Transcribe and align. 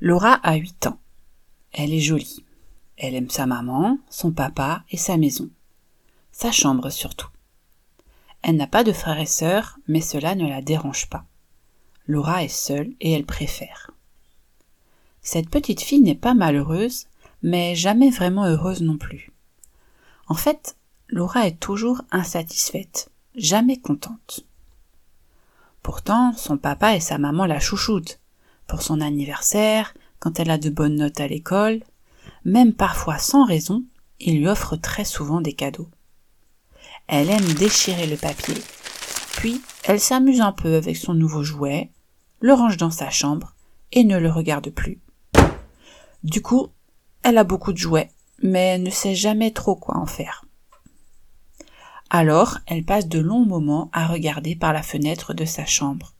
Laura 0.00 0.34
a 0.34 0.54
huit 0.54 0.86
ans. 0.86 1.00
Elle 1.72 1.92
est 1.92 2.00
jolie. 2.00 2.44
Elle 2.96 3.14
aime 3.14 3.30
sa 3.30 3.46
maman, 3.46 3.98
son 4.08 4.30
papa 4.30 4.84
et 4.90 4.96
sa 4.96 5.16
maison. 5.16 5.50
Sa 6.30 6.52
chambre 6.52 6.90
surtout. 6.90 7.28
Elle 8.42 8.56
n'a 8.56 8.68
pas 8.68 8.84
de 8.84 8.92
frères 8.92 9.18
et 9.18 9.26
sœurs, 9.26 9.78
mais 9.88 10.00
cela 10.00 10.36
ne 10.36 10.48
la 10.48 10.62
dérange 10.62 11.08
pas. 11.08 11.24
Laura 12.06 12.44
est 12.44 12.48
seule 12.48 12.92
et 13.00 13.12
elle 13.12 13.26
préfère. 13.26 13.90
Cette 15.20 15.50
petite 15.50 15.80
fille 15.80 16.00
n'est 16.00 16.14
pas 16.14 16.34
malheureuse, 16.34 17.06
mais 17.42 17.74
jamais 17.74 18.10
vraiment 18.10 18.46
heureuse 18.46 18.82
non 18.82 18.98
plus. 18.98 19.32
En 20.28 20.34
fait, 20.34 20.76
Laura 21.08 21.46
est 21.46 21.58
toujours 21.58 22.02
insatisfaite, 22.12 23.10
jamais 23.34 23.78
contente. 23.78 24.46
Pourtant, 25.82 26.32
son 26.34 26.56
papa 26.56 26.94
et 26.94 27.00
sa 27.00 27.18
maman 27.18 27.46
la 27.46 27.58
chouchoutent. 27.60 28.20
Pour 28.68 28.82
son 28.82 29.00
anniversaire, 29.00 29.94
quand 30.20 30.38
elle 30.38 30.50
a 30.50 30.58
de 30.58 30.70
bonnes 30.70 30.96
notes 30.96 31.20
à 31.20 31.26
l'école, 31.26 31.82
même 32.44 32.74
parfois 32.74 33.18
sans 33.18 33.44
raison, 33.44 33.82
ils 34.20 34.38
lui 34.38 34.46
offrent 34.46 34.76
très 34.76 35.04
souvent 35.04 35.40
des 35.40 35.54
cadeaux. 35.54 35.88
Elle 37.06 37.30
aime 37.30 37.54
déchirer 37.54 38.06
le 38.06 38.16
papier, 38.16 38.54
puis 39.36 39.62
elle 39.84 39.98
s'amuse 39.98 40.42
un 40.42 40.52
peu 40.52 40.76
avec 40.76 40.96
son 40.96 41.14
nouveau 41.14 41.42
jouet, 41.42 41.90
le 42.40 42.52
range 42.52 42.76
dans 42.76 42.90
sa 42.90 43.08
chambre 43.08 43.54
et 43.92 44.04
ne 44.04 44.18
le 44.18 44.30
regarde 44.30 44.68
plus. 44.68 45.00
Du 46.22 46.42
coup, 46.42 46.68
elle 47.22 47.38
a 47.38 47.44
beaucoup 47.44 47.72
de 47.72 47.78
jouets, 47.78 48.10
mais 48.42 48.78
ne 48.78 48.90
sait 48.90 49.14
jamais 49.14 49.52
trop 49.52 49.76
quoi 49.76 49.96
en 49.96 50.06
faire. 50.06 50.44
Alors, 52.10 52.58
elle 52.66 52.84
passe 52.84 53.08
de 53.08 53.18
longs 53.18 53.44
moments 53.44 53.90
à 53.92 54.06
regarder 54.06 54.56
par 54.56 54.72
la 54.72 54.82
fenêtre 54.82 55.32
de 55.32 55.44
sa 55.44 55.64
chambre. 55.64 56.14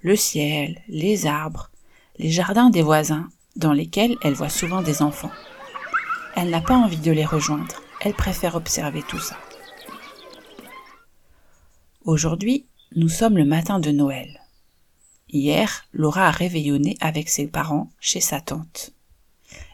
Le 0.00 0.14
ciel, 0.14 0.80
les 0.86 1.26
arbres, 1.26 1.70
les 2.18 2.30
jardins 2.30 2.70
des 2.70 2.82
voisins, 2.82 3.28
dans 3.56 3.72
lesquels 3.72 4.16
elle 4.22 4.34
voit 4.34 4.48
souvent 4.48 4.80
des 4.80 5.02
enfants. 5.02 5.32
Elle 6.36 6.50
n'a 6.50 6.60
pas 6.60 6.76
envie 6.76 6.98
de 6.98 7.10
les 7.10 7.24
rejoindre, 7.24 7.74
elle 8.00 8.14
préfère 8.14 8.54
observer 8.54 9.02
tout 9.02 9.18
ça. 9.18 9.36
Aujourd'hui, 12.04 12.64
nous 12.94 13.08
sommes 13.08 13.36
le 13.36 13.44
matin 13.44 13.80
de 13.80 13.90
Noël. 13.90 14.40
Hier, 15.30 15.84
Laura 15.92 16.28
a 16.28 16.30
réveillonné 16.30 16.96
avec 17.00 17.28
ses 17.28 17.48
parents 17.48 17.90
chez 17.98 18.20
sa 18.20 18.40
tante. 18.40 18.92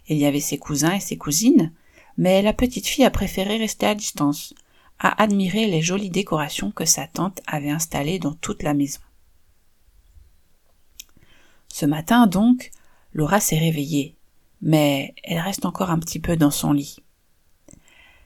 Il 0.09 0.17
y 0.17 0.25
avait 0.25 0.41
ses 0.41 0.57
cousins 0.57 0.95
et 0.95 1.01
ses 1.01 1.19
cousines, 1.19 1.71
mais 2.17 2.41
la 2.41 2.55
petite 2.55 2.87
fille 2.87 3.05
a 3.05 3.11
préféré 3.11 3.59
rester 3.59 3.85
à 3.85 3.95
distance, 3.95 4.55
à 4.99 5.23
admirer 5.23 5.67
les 5.67 5.83
jolies 5.83 6.09
décorations 6.09 6.71
que 6.71 6.87
sa 6.87 7.07
tante 7.07 7.43
avait 7.47 7.71
installées 7.71 8.19
dans 8.19 8.33
toute 8.33 8.63
la 8.63 8.73
maison. 8.73 9.01
Ce 11.75 11.87
matin 11.87 12.29
donc, 12.29 12.71
Laura 13.15 13.41
s'est 13.41 13.59
réveillée, 13.59 14.15
mais 14.63 15.13
elle 15.25 15.41
reste 15.41 15.67
encore 15.67 15.91
un 15.91 15.99
petit 15.99 16.21
peu 16.21 16.37
dans 16.37 16.53
son 16.53 16.73
lit. 16.73 16.99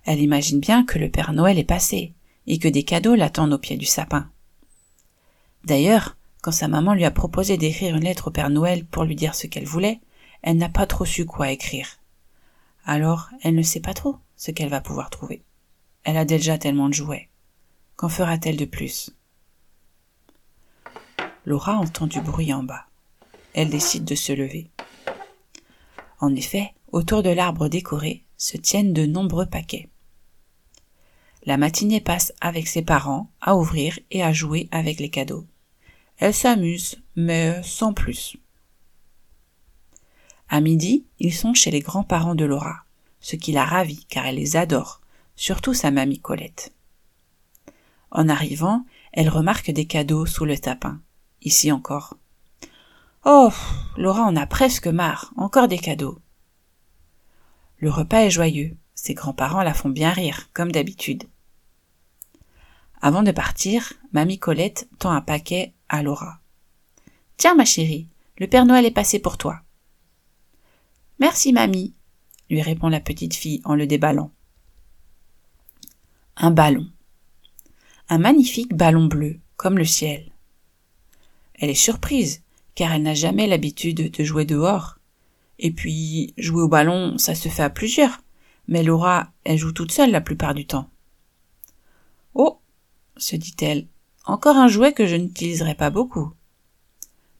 Elle 0.04 0.20
imagine 0.20 0.60
bien 0.60 0.84
que 0.84 0.98
le 0.98 1.10
Père 1.10 1.32
Noël 1.32 1.58
est 1.58 1.64
passé, 1.64 2.12
et 2.46 2.58
que 2.58 2.68
des 2.68 2.82
cadeaux 2.82 3.14
l'attendent 3.14 3.54
au 3.54 3.58
pied 3.58 3.78
du 3.78 3.86
sapin. 3.86 4.30
D'ailleurs, 5.64 6.18
quand 6.42 6.52
sa 6.52 6.68
maman 6.68 6.92
lui 6.92 7.06
a 7.06 7.10
proposé 7.10 7.56
d'écrire 7.56 7.96
une 7.96 8.04
lettre 8.04 8.28
au 8.28 8.30
Père 8.30 8.50
Noël 8.50 8.84
pour 8.84 9.04
lui 9.04 9.16
dire 9.16 9.34
ce 9.34 9.46
qu'elle 9.46 9.64
voulait, 9.64 10.02
elle 10.42 10.58
n'a 10.58 10.68
pas 10.68 10.84
trop 10.84 11.06
su 11.06 11.24
quoi 11.24 11.50
écrire. 11.50 11.88
Alors, 12.84 13.30
elle 13.42 13.54
ne 13.54 13.62
sait 13.62 13.80
pas 13.80 13.94
trop 13.94 14.18
ce 14.36 14.50
qu'elle 14.50 14.68
va 14.68 14.82
pouvoir 14.82 15.08
trouver. 15.08 15.42
Elle 16.04 16.18
a 16.18 16.26
déjà 16.26 16.58
tellement 16.58 16.90
de 16.90 16.94
jouets. 16.94 17.30
Qu'en 17.96 18.10
fera-t-elle 18.10 18.58
de 18.58 18.66
plus? 18.66 19.10
Laura 21.46 21.78
entend 21.78 22.06
du 22.06 22.20
bruit 22.20 22.52
en 22.52 22.62
bas. 22.62 22.87
Elle 23.54 23.70
décide 23.70 24.04
de 24.04 24.14
se 24.14 24.32
lever. 24.32 24.70
En 26.20 26.34
effet, 26.34 26.72
autour 26.92 27.22
de 27.22 27.30
l'arbre 27.30 27.68
décoré 27.68 28.24
se 28.36 28.56
tiennent 28.56 28.92
de 28.92 29.06
nombreux 29.06 29.46
paquets. 29.46 29.88
La 31.44 31.56
matinée 31.56 32.00
passe 32.00 32.32
avec 32.40 32.68
ses 32.68 32.82
parents 32.82 33.30
à 33.40 33.56
ouvrir 33.56 33.98
et 34.10 34.22
à 34.22 34.32
jouer 34.32 34.68
avec 34.70 35.00
les 35.00 35.10
cadeaux. 35.10 35.46
Elle 36.18 36.34
s'amuse, 36.34 36.96
mais 37.16 37.62
sans 37.62 37.92
plus. 37.92 38.36
À 40.48 40.60
midi, 40.60 41.04
ils 41.18 41.34
sont 41.34 41.54
chez 41.54 41.70
les 41.70 41.80
grands-parents 41.80 42.34
de 42.34 42.44
Laura, 42.44 42.84
ce 43.20 43.36
qui 43.36 43.52
la 43.52 43.64
ravit 43.64 44.04
car 44.08 44.26
elle 44.26 44.36
les 44.36 44.56
adore, 44.56 45.00
surtout 45.36 45.74
sa 45.74 45.90
mamie 45.90 46.20
Colette. 46.20 46.72
En 48.10 48.28
arrivant, 48.28 48.84
elle 49.12 49.28
remarque 49.28 49.70
des 49.70 49.86
cadeaux 49.86 50.26
sous 50.26 50.44
le 50.44 50.58
tapin. 50.58 51.00
Ici 51.42 51.70
encore. 51.70 52.16
Oh. 53.30 53.52
Laura 53.98 54.22
en 54.22 54.36
a 54.36 54.46
presque 54.46 54.86
marre. 54.86 55.34
Encore 55.36 55.68
des 55.68 55.78
cadeaux. 55.78 56.18
Le 57.76 57.90
repas 57.90 58.22
est 58.22 58.30
joyeux. 58.30 58.74
Ses 58.94 59.12
grands-parents 59.12 59.62
la 59.62 59.74
font 59.74 59.90
bien 59.90 60.10
rire, 60.12 60.48
comme 60.54 60.72
d'habitude. 60.72 61.24
Avant 63.02 63.22
de 63.22 63.30
partir, 63.30 63.92
mamie 64.12 64.38
Colette 64.38 64.88
tend 64.98 65.10
un 65.10 65.20
paquet 65.20 65.74
à 65.90 66.02
Laura. 66.02 66.40
Tiens, 67.36 67.54
ma 67.54 67.66
chérie, 67.66 68.08
le 68.38 68.46
Père 68.46 68.64
Noël 68.64 68.86
est 68.86 68.90
passé 68.90 69.18
pour 69.18 69.36
toi. 69.36 69.60
Merci, 71.20 71.52
mamie, 71.52 71.94
lui 72.48 72.62
répond 72.62 72.88
la 72.88 73.00
petite 73.00 73.34
fille 73.34 73.60
en 73.66 73.74
le 73.74 73.86
déballant 73.86 74.32
un 76.38 76.50
ballon. 76.50 76.86
Un 78.08 78.18
magnifique 78.18 78.74
ballon 78.74 79.06
bleu, 79.06 79.40
comme 79.56 79.76
le 79.76 79.84
ciel. 79.84 80.30
Elle 81.54 81.70
est 81.70 81.74
surprise, 81.74 82.42
car 82.78 82.92
elle 82.92 83.02
n'a 83.02 83.14
jamais 83.14 83.48
l'habitude 83.48 84.12
de 84.12 84.24
jouer 84.24 84.44
dehors. 84.44 85.00
Et 85.58 85.72
puis, 85.72 86.32
jouer 86.38 86.62
au 86.62 86.68
ballon, 86.68 87.18
ça 87.18 87.34
se 87.34 87.48
fait 87.48 87.64
à 87.64 87.70
plusieurs. 87.70 88.20
Mais 88.68 88.84
Laura, 88.84 89.32
elle 89.42 89.58
joue 89.58 89.72
toute 89.72 89.90
seule 89.90 90.12
la 90.12 90.20
plupart 90.20 90.54
du 90.54 90.64
temps. 90.64 90.88
Oh, 92.34 92.60
se 93.16 93.34
dit-elle, 93.34 93.88
encore 94.24 94.56
un 94.56 94.68
jouet 94.68 94.92
que 94.92 95.08
je 95.08 95.16
n'utiliserai 95.16 95.74
pas 95.74 95.90
beaucoup. 95.90 96.32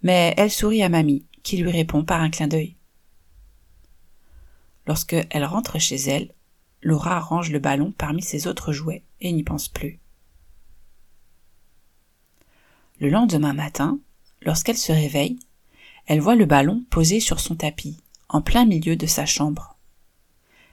Mais 0.03 0.35
elle 0.37 0.51
sourit 0.51 0.83
à 0.83 0.89
mamie, 0.89 1.25
qui 1.45 1.59
lui 1.59 1.71
répond 1.71 2.05
par 2.05 2.21
un 2.21 2.31
clin 2.31 2.49
d'œil. 2.49 2.75
Lorsque 4.89 5.15
elle 5.31 5.45
rentre 5.45 5.79
chez 5.79 6.01
elle, 6.01 6.35
Laura 6.83 7.21
range 7.21 7.53
le 7.53 7.61
ballon 7.61 7.93
parmi 7.97 8.23
ses 8.23 8.49
autres 8.49 8.73
jouets 8.73 9.05
et 9.21 9.31
n'y 9.31 9.45
pense 9.45 9.69
plus. 9.69 10.01
Le 12.99 13.09
lendemain 13.09 13.53
matin, 13.53 14.01
lorsqu'elle 14.49 14.79
se 14.79 14.93
réveille, 14.93 15.39
elle 16.07 16.23
voit 16.23 16.35
le 16.35 16.47
ballon 16.47 16.83
posé 16.89 17.21
sur 17.21 17.39
son 17.39 17.55
tapis, 17.55 17.99
en 18.31 18.41
plein 18.41 18.65
milieu 18.65 18.97
de 18.97 19.05
sa 19.05 19.27
chambre. 19.27 19.77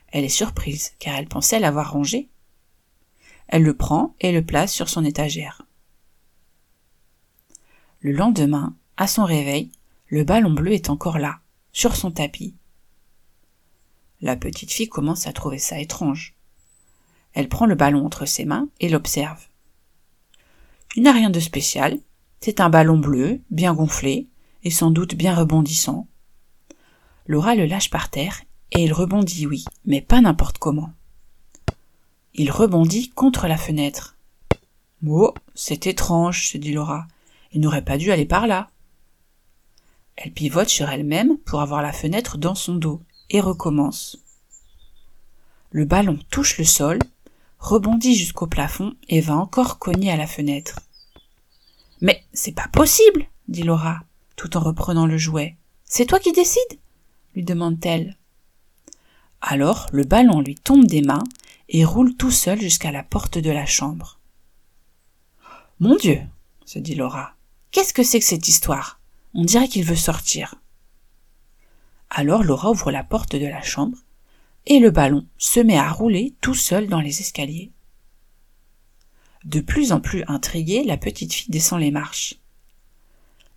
Elle 0.08 0.24
est 0.24 0.30
surprise, 0.30 0.94
car 0.98 1.14
elle 1.14 1.28
pensait 1.28 1.60
l'avoir 1.60 1.92
rangé. 1.92 2.30
Elle 3.48 3.64
le 3.64 3.76
prend 3.76 4.14
et 4.20 4.32
le 4.32 4.42
place 4.42 4.72
sur 4.72 4.88
son 4.88 5.04
étagère. 5.04 5.66
Le 8.00 8.12
lendemain, 8.12 8.74
à 8.96 9.06
son 9.06 9.26
réveil, 9.26 9.70
le 10.06 10.24
ballon 10.24 10.54
bleu 10.54 10.72
est 10.72 10.88
encore 10.88 11.18
là, 11.18 11.40
sur 11.70 11.96
son 11.96 12.10
tapis, 12.10 12.54
la 14.22 14.36
petite 14.36 14.72
fille 14.72 14.88
commence 14.88 15.26
à 15.26 15.34
trouver 15.34 15.58
ça 15.58 15.78
étrange. 15.78 16.34
Elle 17.34 17.50
prend 17.50 17.66
le 17.66 17.74
ballon 17.74 18.06
entre 18.06 18.24
ses 18.24 18.46
mains 18.46 18.70
et 18.80 18.88
l'observe. 18.88 19.48
Il 20.94 21.02
n'a 21.02 21.12
rien 21.12 21.28
de 21.28 21.40
spécial. 21.40 21.98
C'est 22.40 22.60
un 22.60 22.70
ballon 22.70 22.98
bleu, 22.98 23.40
bien 23.50 23.74
gonflé, 23.74 24.28
et 24.62 24.70
sans 24.70 24.90
doute 24.90 25.14
bien 25.14 25.34
rebondissant. 25.34 26.06
Laura 27.26 27.54
le 27.54 27.66
lâche 27.66 27.90
par 27.90 28.10
terre, 28.10 28.42
et 28.72 28.84
il 28.84 28.92
rebondit, 28.92 29.46
oui, 29.46 29.64
mais 29.84 30.00
pas 30.00 30.20
n'importe 30.20 30.58
comment. 30.58 30.90
Il 32.34 32.50
rebondit 32.50 33.10
contre 33.10 33.48
la 33.48 33.56
fenêtre. 33.56 34.16
Oh, 35.06 35.32
c'est 35.54 35.86
étrange, 35.86 36.48
se 36.50 36.58
dit 36.58 36.72
Laura. 36.72 37.06
Il 37.52 37.60
n'aurait 37.60 37.84
pas 37.84 37.96
dû 37.96 38.12
aller 38.12 38.26
par 38.26 38.46
là. 38.46 38.70
Elle 40.16 40.32
pivote 40.32 40.68
sur 40.68 40.88
elle-même 40.90 41.38
pour 41.38 41.60
avoir 41.60 41.82
la 41.82 41.92
fenêtre 41.92 42.38
dans 42.38 42.54
son 42.54 42.74
dos 42.74 43.02
et 43.30 43.40
recommence. 43.40 44.18
Le 45.70 45.84
ballon 45.84 46.18
touche 46.30 46.58
le 46.58 46.64
sol, 46.64 46.98
rebondit 47.58 48.14
jusqu'au 48.14 48.46
plafond 48.46 48.94
et 49.08 49.20
va 49.20 49.36
encore 49.36 49.78
cogner 49.78 50.10
à 50.10 50.16
la 50.16 50.26
fenêtre. 50.26 50.80
Mais 52.00 52.24
c'est 52.32 52.54
pas 52.54 52.68
possible, 52.72 53.26
dit 53.48 53.62
Laura, 53.62 54.00
tout 54.36 54.56
en 54.56 54.60
reprenant 54.60 55.06
le 55.06 55.18
jouet. 55.18 55.56
C'est 55.84 56.06
toi 56.06 56.18
qui 56.18 56.32
décides 56.32 56.78
lui 57.36 57.44
demande-t-elle. 57.44 58.16
Alors 59.42 59.86
le 59.92 60.04
ballon 60.04 60.40
lui 60.40 60.56
tombe 60.56 60.86
des 60.86 61.02
mains 61.02 61.22
et 61.68 61.84
roule 61.84 62.16
tout 62.16 62.30
seul 62.30 62.60
jusqu'à 62.60 62.90
la 62.90 63.02
porte 63.02 63.38
de 63.38 63.50
la 63.50 63.66
chambre. 63.66 64.18
Mon 65.78 65.96
Dieu, 65.96 66.20
se 66.64 66.78
dit 66.78 66.94
Laura, 66.94 67.34
qu'est-ce 67.70 67.92
que 67.92 68.02
c'est 68.02 68.18
que 68.18 68.24
cette 68.24 68.48
histoire? 68.48 68.98
On 69.34 69.44
dirait 69.44 69.68
qu'il 69.68 69.84
veut 69.84 69.94
sortir. 69.94 70.54
Alors 72.08 72.42
Laura 72.42 72.70
ouvre 72.70 72.90
la 72.90 73.04
porte 73.04 73.36
de 73.36 73.46
la 73.46 73.62
chambre, 73.62 73.98
et 74.64 74.78
le 74.78 74.90
ballon 74.90 75.26
se 75.36 75.60
met 75.60 75.76
à 75.76 75.92
rouler 75.92 76.34
tout 76.40 76.54
seul 76.54 76.88
dans 76.88 77.00
les 77.00 77.20
escaliers. 77.20 77.70
De 79.46 79.60
plus 79.60 79.92
en 79.92 80.00
plus 80.00 80.24
intriguée, 80.26 80.82
la 80.82 80.96
petite 80.96 81.32
fille 81.32 81.52
descend 81.52 81.80
les 81.80 81.92
marches. 81.92 82.34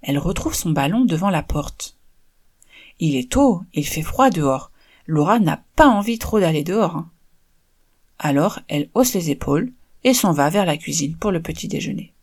Elle 0.04 0.20
retrouve 0.20 0.54
son 0.54 0.70
ballon 0.70 1.04
devant 1.04 1.32
la 1.32 1.42
porte. 1.42 1.98
Il 3.00 3.16
est 3.16 3.32
tôt, 3.32 3.64
il 3.74 3.88
fait 3.88 4.04
froid 4.04 4.30
dehors. 4.30 4.72
Laura 5.08 5.40
n'a 5.40 5.64
pas 5.76 5.88
envie 5.88 6.20
trop 6.20 6.40
d'aller 6.40 6.64
dehors. 6.64 6.96
Hein. 6.96 7.10
Alors 8.20 8.60
elle 8.68 8.92
hausse 8.94 9.16
les 9.16 9.32
épaules 9.32 9.74
et 10.04 10.14
s'en 10.14 10.32
va 10.32 10.52
vers 10.52 10.68
la 10.68 10.78
cuisine 10.78 11.18
pour 11.18 11.32
le 11.32 11.42
petit 11.42 11.68
déjeuner. 11.68 12.14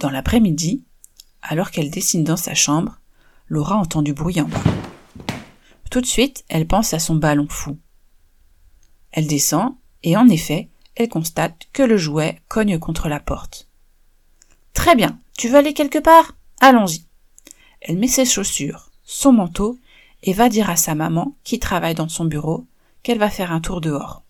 Dans 0.00 0.10
l'après-midi, 0.10 0.82
alors 1.40 1.70
qu'elle 1.70 1.90
dessine 1.90 2.24
dans 2.24 2.36
sa 2.36 2.54
chambre, 2.54 2.98
Laura 3.46 3.76
entend 3.76 4.02
du 4.02 4.12
bruit 4.12 4.40
en 4.40 4.48
bas. 4.48 4.64
Tout 5.88 6.00
de 6.00 6.06
suite, 6.06 6.44
elle 6.48 6.66
pense 6.66 6.94
à 6.94 6.98
son 6.98 7.14
ballon 7.14 7.46
fou. 7.48 7.78
Elle 9.12 9.28
descend, 9.28 9.76
et 10.02 10.16
en 10.16 10.28
effet, 10.28 10.69
elle 11.00 11.08
constate 11.08 11.66
que 11.72 11.82
le 11.82 11.96
jouet 11.96 12.40
cogne 12.48 12.78
contre 12.78 13.08
la 13.08 13.20
porte. 13.20 13.68
Très 14.74 14.94
bien, 14.94 15.18
tu 15.38 15.48
veux 15.48 15.56
aller 15.56 15.72
quelque 15.72 15.98
part? 15.98 16.36
Allons-y. 16.60 17.06
Elle 17.80 17.96
met 17.96 18.06
ses 18.06 18.26
chaussures, 18.26 18.90
son 19.02 19.32
manteau, 19.32 19.78
et 20.22 20.34
va 20.34 20.50
dire 20.50 20.68
à 20.68 20.76
sa 20.76 20.94
maman, 20.94 21.34
qui 21.42 21.58
travaille 21.58 21.94
dans 21.94 22.10
son 22.10 22.26
bureau, 22.26 22.66
qu'elle 23.02 23.18
va 23.18 23.30
faire 23.30 23.50
un 23.50 23.62
tour 23.62 23.80
dehors. 23.80 24.22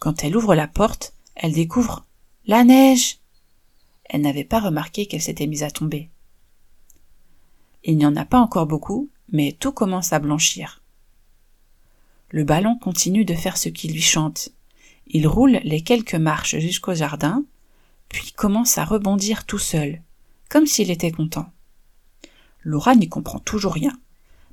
Quand 0.00 0.24
elle 0.24 0.36
ouvre 0.36 0.56
la 0.56 0.66
porte, 0.66 1.14
elle 1.36 1.52
découvre 1.52 2.04
la 2.48 2.64
neige. 2.64 3.18
Elle 4.06 4.22
n'avait 4.22 4.42
pas 4.42 4.58
remarqué 4.58 5.06
qu'elle 5.06 5.22
s'était 5.22 5.46
mise 5.46 5.62
à 5.62 5.70
tomber. 5.70 6.10
Il 7.84 7.96
n'y 7.96 8.06
en 8.06 8.16
a 8.16 8.24
pas 8.24 8.40
encore 8.40 8.66
beaucoup, 8.66 9.08
mais 9.30 9.52
tout 9.52 9.70
commence 9.70 10.12
à 10.12 10.18
blanchir. 10.18 10.82
Le 12.30 12.42
ballon 12.42 12.76
continue 12.76 13.24
de 13.24 13.34
faire 13.34 13.56
ce 13.56 13.68
qui 13.68 13.86
lui 13.86 14.02
chante. 14.02 14.50
Il 15.06 15.26
roule 15.26 15.60
les 15.64 15.82
quelques 15.82 16.14
marches 16.14 16.58
jusqu'au 16.58 16.94
jardin, 16.94 17.44
puis 18.08 18.32
commence 18.32 18.78
à 18.78 18.84
rebondir 18.84 19.44
tout 19.44 19.58
seul, 19.58 20.02
comme 20.48 20.66
s'il 20.66 20.90
était 20.90 21.12
content. 21.12 21.52
Laura 22.62 22.94
n'y 22.94 23.08
comprend 23.08 23.38
toujours 23.38 23.74
rien, 23.74 23.92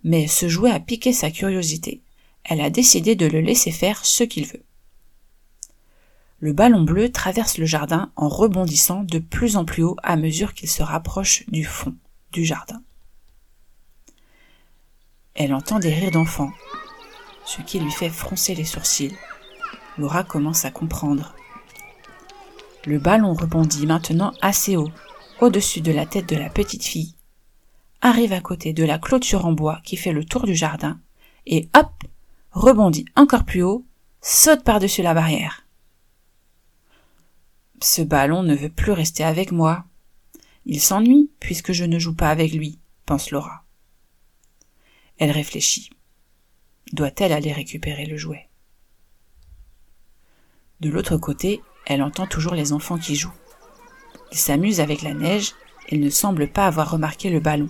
mais 0.04 0.28
ce 0.28 0.48
jouet 0.48 0.72
a 0.72 0.80
piqué 0.80 1.14
sa 1.14 1.32
curiosité. 1.32 2.02
Elle 2.44 2.62
a 2.62 2.70
décidé 2.70 3.16
de 3.16 3.26
le 3.26 3.42
laisser 3.42 3.72
faire 3.72 4.06
ce 4.06 4.24
qu'il 4.24 4.46
veut. 4.46 4.64
Le 6.40 6.52
ballon 6.52 6.82
bleu 6.82 7.10
traverse 7.10 7.58
le 7.58 7.66
jardin 7.66 8.12
en 8.18 8.28
rebondissant 8.28 9.04
de 9.04 9.20
plus 9.20 9.56
en 9.56 9.64
plus 9.64 9.82
haut 9.82 9.96
à 10.04 10.18
mesure 10.18 10.54
qu'il 10.54 10.70
se 10.70 10.84
rapproche 10.84 11.46
du 11.48 11.64
fond 11.64 11.96
du 12.34 12.44
jardin. 12.44 12.82
Elle 15.36 15.54
entend 15.54 15.80
des 15.80 15.94
rires 15.94 16.12
d'enfants, 16.12 16.52
ce 17.46 17.62
qui 17.62 17.80
lui 17.80 17.92
fait 17.92 18.10
froncer 18.10 18.56
les 18.56 18.66
sourcils. 18.66 19.16
Laura 19.98 20.24
commence 20.24 20.66
à 20.66 20.72
comprendre. 20.72 21.36
Le 22.86 23.00
ballon 23.00 23.34
rebondit 23.34 23.86
maintenant 23.86 24.34
assez 24.42 24.76
haut, 24.76 24.92
au-dessus 25.40 25.82
de 25.82 25.92
la 25.92 26.06
tête 26.06 26.28
de 26.28 26.36
la 26.36 26.50
petite 26.50 26.84
fille, 26.84 27.16
arrive 28.02 28.34
à 28.34 28.42
côté 28.42 28.74
de 28.74 28.84
la 28.84 28.98
clôture 28.98 29.46
en 29.46 29.54
bois 29.54 29.82
qui 29.84 29.96
fait 29.96 30.12
le 30.12 30.26
tour 30.26 30.46
du 30.46 30.56
jardin, 30.56 31.00
et 31.46 31.70
hop, 31.76 31.92
rebondit 32.52 33.06
encore 33.16 33.46
plus 33.46 33.64
haut, 33.64 33.86
saute 34.22 34.64
par-dessus 34.64 35.02
la 35.02 35.14
barrière. 35.14 35.66
Ce 37.82 38.02
ballon 38.02 38.44
ne 38.44 38.56
veut 38.56 38.70
plus 38.70 38.94
rester 38.94 39.24
avec 39.24 39.52
moi. 39.52 39.86
Il 40.66 40.80
s'ennuie 40.80 41.30
puisque 41.40 41.74
je 41.74 41.84
ne 41.84 42.00
joue 42.00 42.16
pas 42.16 42.30
avec 42.30 42.54
lui, 42.54 42.80
pense 43.06 43.32
Laura. 43.32 43.64
Elle 45.18 45.32
réfléchit. 45.32 45.90
Doit-elle 46.94 47.34
aller 47.34 47.52
récupérer 47.52 48.06
le 48.06 48.18
jouet? 48.18 48.48
De 50.84 50.90
l'autre 50.90 51.16
côté, 51.16 51.62
elle 51.86 52.04
entend 52.04 52.28
toujours 52.28 52.56
les 52.56 52.74
enfants 52.74 52.98
qui 52.98 53.16
jouent. 53.16 53.32
Ils 54.34 54.38
s'amusent 54.38 54.82
avec 54.82 55.02
la 55.02 55.14
neige 55.14 55.54
et 55.88 55.98
ne 55.98 56.10
semblent 56.10 56.50
pas 56.50 56.68
avoir 56.68 56.92
remarqué 56.92 57.30
le 57.30 57.40
ballon. 57.40 57.70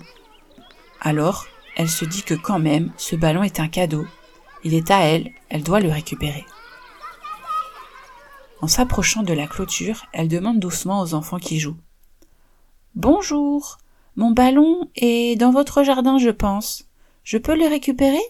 Alors, 1.00 1.46
elle 1.76 1.88
se 1.88 2.04
dit 2.04 2.24
que 2.24 2.34
quand 2.34 2.58
même, 2.58 2.90
ce 2.96 3.14
ballon 3.14 3.44
est 3.44 3.60
un 3.60 3.68
cadeau. 3.68 4.04
Il 4.64 4.74
est 4.74 4.90
à 4.90 4.98
elle, 4.98 5.30
elle 5.48 5.62
doit 5.62 5.78
le 5.78 5.92
récupérer. 5.92 6.44
En 8.60 8.66
s'approchant 8.66 9.22
de 9.22 9.32
la 9.32 9.46
clôture, 9.46 10.06
elle 10.12 10.26
demande 10.26 10.58
doucement 10.58 11.00
aux 11.00 11.14
enfants 11.14 11.38
qui 11.38 11.60
jouent. 11.60 11.78
Bonjour. 12.96 13.78
Mon 14.16 14.32
ballon 14.32 14.90
est 14.96 15.38
dans 15.38 15.52
votre 15.52 15.84
jardin, 15.84 16.18
je 16.18 16.30
pense. 16.30 16.88
Je 17.22 17.38
peux 17.38 17.56
le 17.56 17.68
récupérer? 17.68 18.22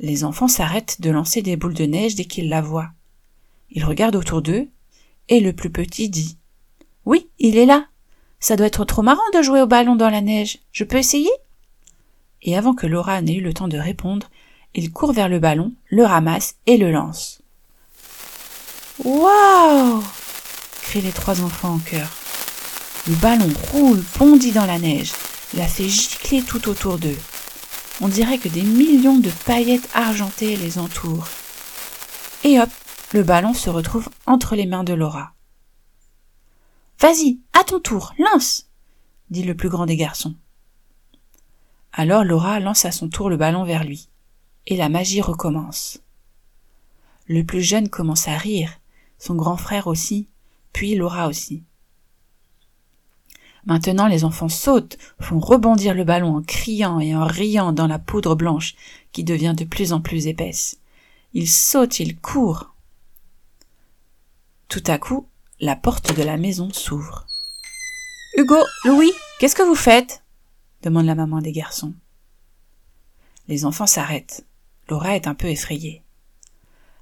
Les 0.00 0.24
enfants 0.24 0.48
s'arrêtent 0.48 1.02
de 1.02 1.10
lancer 1.10 1.42
des 1.42 1.56
boules 1.56 1.74
de 1.74 1.84
neige 1.84 2.14
dès 2.14 2.24
qu'ils 2.24 2.48
la 2.48 2.62
voient. 2.62 2.90
Ils 3.70 3.84
regardent 3.84 4.16
autour 4.16 4.40
d'eux, 4.40 4.66
et 5.28 5.40
le 5.40 5.52
plus 5.52 5.70
petit 5.70 6.08
dit. 6.08 6.38
Oui, 7.04 7.28
il 7.38 7.58
est 7.58 7.66
là. 7.66 7.86
Ça 8.40 8.56
doit 8.56 8.66
être 8.66 8.86
trop 8.86 9.02
marrant 9.02 9.20
de 9.34 9.42
jouer 9.42 9.60
au 9.60 9.66
ballon 9.66 9.96
dans 9.96 10.08
la 10.08 10.22
neige. 10.22 10.58
Je 10.72 10.84
peux 10.84 10.96
essayer? 10.96 11.30
Et 12.42 12.56
avant 12.56 12.74
que 12.74 12.86
Laura 12.86 13.20
n'ait 13.20 13.34
eu 13.34 13.42
le 13.42 13.52
temps 13.52 13.68
de 13.68 13.76
répondre, 13.76 14.30
il 14.74 14.90
court 14.90 15.12
vers 15.12 15.28
le 15.28 15.38
ballon, 15.38 15.74
le 15.90 16.04
ramasse 16.04 16.56
et 16.66 16.78
le 16.78 16.90
lance. 16.90 17.42
Waouh 19.04 20.02
crient 20.82 21.02
les 21.02 21.12
trois 21.12 21.42
enfants 21.42 21.74
en 21.74 21.78
chœur. 21.78 22.08
Le 23.06 23.14
ballon 23.16 23.52
roule, 23.72 24.02
bondit 24.18 24.52
dans 24.52 24.66
la 24.66 24.78
neige, 24.78 25.12
la 25.54 25.66
fait 25.66 25.88
gicler 25.88 26.42
tout 26.42 26.68
autour 26.68 26.98
d'eux. 26.98 27.18
On 28.00 28.08
dirait 28.08 28.38
que 28.38 28.48
des 28.48 28.62
millions 28.62 29.18
de 29.18 29.30
paillettes 29.44 29.88
argentées 29.94 30.56
les 30.56 30.78
entourent. 30.78 31.28
Et 32.44 32.58
hop, 32.58 32.70
le 33.12 33.22
ballon 33.22 33.54
se 33.54 33.68
retrouve 33.70 34.08
entre 34.26 34.56
les 34.56 34.66
mains 34.66 34.84
de 34.84 34.94
Laura. 34.94 35.34
Vas-y, 36.98 37.40
à 37.52 37.64
ton 37.64 37.80
tour, 37.80 38.14
lance 38.18 38.70
dit 39.30 39.44
le 39.44 39.54
plus 39.54 39.68
grand 39.68 39.86
des 39.86 39.96
garçons. 39.96 40.34
Alors 41.92 42.24
Laura 42.24 42.60
lance 42.60 42.84
à 42.84 42.92
son 42.92 43.08
tour 43.08 43.30
le 43.30 43.36
ballon 43.36 43.64
vers 43.64 43.84
lui, 43.84 44.08
et 44.66 44.76
la 44.76 44.88
magie 44.88 45.20
recommence. 45.20 46.00
Le 47.26 47.44
plus 47.44 47.62
jeune 47.62 47.88
commence 47.88 48.28
à 48.28 48.36
rire, 48.36 48.80
son 49.18 49.34
grand 49.34 49.56
frère 49.56 49.86
aussi, 49.86 50.28
puis 50.72 50.94
Laura 50.94 51.28
aussi. 51.28 51.64
Maintenant 53.66 54.06
les 54.06 54.24
enfants 54.24 54.48
sautent, 54.48 54.96
font 55.20 55.38
rebondir 55.38 55.94
le 55.94 56.04
ballon 56.04 56.36
en 56.36 56.42
criant 56.42 57.00
et 57.00 57.14
en 57.14 57.24
riant 57.24 57.72
dans 57.72 57.86
la 57.86 57.98
poudre 57.98 58.34
blanche 58.34 58.74
qui 59.12 59.24
devient 59.24 59.54
de 59.56 59.64
plus 59.64 59.92
en 59.92 60.00
plus 60.00 60.26
épaisse. 60.26 60.78
Ils 61.34 61.48
sautent, 61.48 62.00
ils 62.00 62.18
courent. 62.18 62.74
Tout 64.68 64.82
à 64.86 64.98
coup, 64.98 65.28
la 65.60 65.76
porte 65.76 66.16
de 66.16 66.22
la 66.22 66.36
maison 66.36 66.70
s'ouvre. 66.72 67.26
Hugo, 68.36 68.58
Louis, 68.84 69.12
qu'est-ce 69.38 69.56
que 69.56 69.62
vous 69.62 69.74
faites? 69.74 70.22
demande 70.82 71.06
la 71.06 71.14
maman 71.14 71.40
des 71.40 71.52
garçons. 71.52 71.92
Les 73.48 73.64
enfants 73.64 73.86
s'arrêtent. 73.86 74.46
Laura 74.88 75.16
est 75.16 75.26
un 75.26 75.34
peu 75.34 75.48
effrayée. 75.48 76.02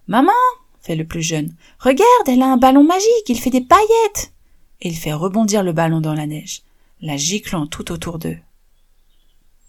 Maman, 0.08 0.32
fait 0.80 0.96
le 0.96 1.06
plus 1.06 1.22
jeune. 1.22 1.54
Regarde, 1.78 2.26
elle 2.26 2.42
a 2.42 2.46
un 2.46 2.56
ballon 2.56 2.82
magique, 2.82 3.28
il 3.28 3.38
fait 3.38 3.50
des 3.50 3.60
paillettes. 3.60 4.32
Il 4.80 4.96
fait 4.96 5.12
rebondir 5.12 5.62
le 5.62 5.72
ballon 5.72 6.00
dans 6.00 6.14
la 6.14 6.26
neige, 6.26 6.62
la 7.00 7.16
giclant 7.16 7.66
tout 7.66 7.90
autour 7.90 8.18
d'eux. 8.18 8.38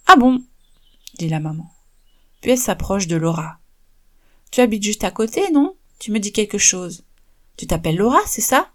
Ah 0.06 0.16
bon? 0.16 0.44
dit 1.18 1.30
la 1.30 1.39
maman. 1.39 1.72
Puis 2.42 2.51
elle 2.51 2.58
s'approche 2.58 3.08
de 3.08 3.16
Laura. 3.16 3.58
Tu 4.51 4.62
habites 4.62 4.84
juste 4.84 5.04
à 5.04 5.12
côté, 5.12 5.51
non? 5.51 5.75
Tu 6.00 6.12
me 6.12 6.20
dis 6.20 6.32
quelque 6.32 6.58
chose. 6.58 7.04
Tu 7.58 7.68
t'appelles 7.68 7.98
Laura, 7.98 8.20
c'est 8.25 8.42
ça? 8.42 8.70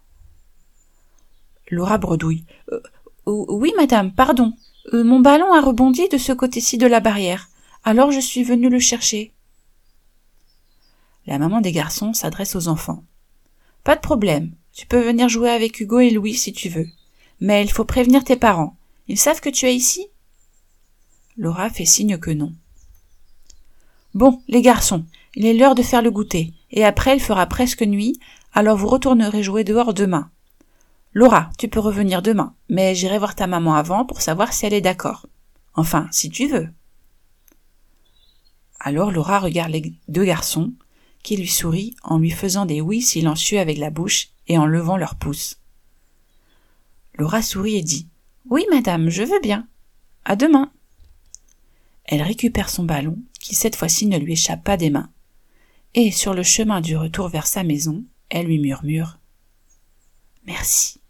Laura 1.71 1.97
bredouille. 1.97 2.45
Euh, 2.71 2.81
oui, 3.25 3.73
madame, 3.77 4.13
pardon. 4.13 4.53
Euh, 4.93 5.03
mon 5.03 5.19
ballon 5.19 5.51
a 5.53 5.61
rebondi 5.61 6.07
de 6.09 6.17
ce 6.17 6.31
côté-ci 6.31 6.77
de 6.77 6.85
la 6.85 6.99
barrière. 6.99 7.49
Alors 7.83 8.11
je 8.11 8.19
suis 8.19 8.43
venue 8.43 8.69
le 8.69 8.79
chercher. 8.79 9.33
La 11.25 11.39
maman 11.39 11.61
des 11.61 11.71
garçons 11.71 12.13
s'adresse 12.13 12.55
aux 12.55 12.67
enfants. 12.67 13.03
Pas 13.83 13.95
de 13.95 14.01
problème. 14.01 14.51
Tu 14.75 14.85
peux 14.85 14.99
venir 14.99 15.29
jouer 15.29 15.49
avec 15.49 15.79
Hugo 15.79 15.99
et 15.99 16.09
Louis 16.09 16.33
si 16.33 16.51
tu 16.51 16.67
veux. 16.67 16.87
Mais 17.39 17.63
il 17.63 17.71
faut 17.71 17.85
prévenir 17.85 18.25
tes 18.25 18.35
parents. 18.35 18.75
Ils 19.07 19.17
savent 19.17 19.39
que 19.39 19.49
tu 19.49 19.65
es 19.65 19.73
ici? 19.73 20.07
Laura 21.37 21.69
fait 21.69 21.85
signe 21.85 22.17
que 22.17 22.31
non. 22.31 22.53
Bon, 24.13 24.41
les 24.49 24.61
garçons, 24.61 25.05
il 25.33 25.45
est 25.45 25.53
l'heure 25.53 25.75
de 25.75 25.81
faire 25.81 26.01
le 26.01 26.11
goûter, 26.11 26.53
et 26.71 26.83
après 26.83 27.15
il 27.15 27.21
fera 27.21 27.45
presque 27.45 27.83
nuit, 27.83 28.19
alors 28.53 28.77
vous 28.77 28.87
retournerez 28.87 29.43
jouer 29.43 29.63
dehors 29.63 29.93
demain. 29.93 30.29
Laura, 31.13 31.49
tu 31.57 31.69
peux 31.69 31.79
revenir 31.79 32.21
demain, 32.21 32.53
mais 32.69 32.95
j'irai 32.95 33.17
voir 33.17 33.35
ta 33.35 33.47
maman 33.47 33.75
avant 33.75 34.05
pour 34.05 34.21
savoir 34.21 34.51
si 34.51 34.65
elle 34.65 34.73
est 34.73 34.81
d'accord. 34.81 35.25
Enfin, 35.73 36.07
si 36.11 36.29
tu 36.29 36.47
veux. 36.47 36.67
Alors 38.79 39.11
Laura 39.11 39.39
regarde 39.39 39.71
les 39.71 39.93
deux 40.09 40.25
garçons, 40.25 40.73
qui 41.25 41.37
lui 41.37 41.47
sourit 41.47 41.95
en 42.03 42.19
lui 42.19 42.29
faisant 42.29 42.67
des 42.67 42.81
oui 42.81 43.01
silencieux 43.01 43.59
avec 43.59 43.79
la 43.79 43.89
bouche 43.89 44.29
et 44.47 44.59
en 44.59 44.67
levant 44.67 44.95
leurs 44.95 45.15
pouces. 45.15 45.59
Laura 47.15 47.41
sourit 47.41 47.77
et 47.77 47.81
dit 47.81 48.07
Oui, 48.47 48.63
madame, 48.69 49.09
je 49.09 49.23
veux 49.23 49.39
bien. 49.41 49.67
À 50.23 50.35
demain. 50.35 50.71
Elle 52.03 52.21
récupère 52.21 52.69
son 52.69 52.83
ballon, 52.83 53.17
qui 53.39 53.55
cette 53.55 53.75
fois-ci 53.75 54.05
ne 54.05 54.19
lui 54.19 54.33
échappe 54.33 54.63
pas 54.63 54.77
des 54.77 54.91
mains. 54.91 55.09
Et 55.95 56.11
sur 56.11 56.35
le 56.35 56.43
chemin 56.43 56.79
du 56.79 56.95
retour 56.95 57.27
vers 57.27 57.47
sa 57.47 57.63
maison, 57.63 58.03
elle 58.29 58.45
lui 58.45 58.59
murmure 58.59 59.17
Merci. 60.45 61.01